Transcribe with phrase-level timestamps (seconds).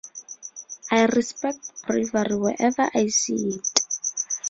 [0.89, 3.81] I respect bravery wherever I see it.